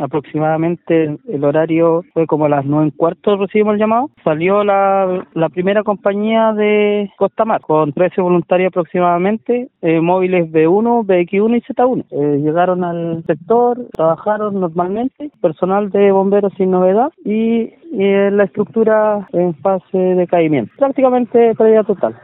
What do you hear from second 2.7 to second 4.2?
en cuarto recibimos el llamado.